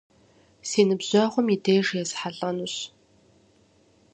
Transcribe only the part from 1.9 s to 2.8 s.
есхьэлӀэнущ.